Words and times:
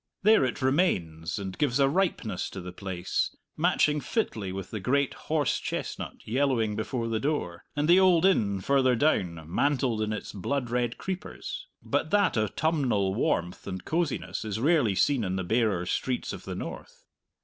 There 0.23 0.43
it 0.43 0.63
remains 0.63 1.37
and 1.37 1.55
gives 1.55 1.77
a 1.79 1.87
ripeness 1.87 2.49
to 2.49 2.59
the 2.59 2.71
place, 2.71 3.35
matching 3.55 4.01
fitly 4.01 4.51
with 4.51 4.71
the 4.71 4.79
great 4.79 5.13
horse 5.13 5.59
chestnut 5.59 6.27
yellowing 6.27 6.75
before 6.75 7.07
the 7.07 7.19
door, 7.19 7.65
and 7.75 7.87
the 7.87 7.99
old 7.99 8.25
inn 8.25 8.61
further 8.61 8.95
down, 8.95 9.43
mantled 9.45 10.01
in 10.01 10.11
its 10.11 10.31
blood 10.33 10.71
red 10.71 10.97
creepers. 10.97 11.67
But 11.83 12.09
that 12.09 12.35
autumnal 12.35 13.13
warmth 13.13 13.67
and 13.67 13.85
cosiness 13.85 14.43
is 14.43 14.59
rarely 14.59 14.95
seen 14.95 15.23
in 15.23 15.35
the 15.35 15.43
barer 15.43 15.85
streets 15.85 16.33
of 16.33 16.45
the 16.45 16.55
north. 16.55 17.03